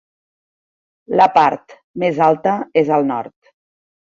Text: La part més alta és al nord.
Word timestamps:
La 1.21 1.27
part 1.35 1.75
més 2.05 2.23
alta 2.29 2.57
és 2.83 2.91
al 2.97 3.07
nord. 3.13 3.37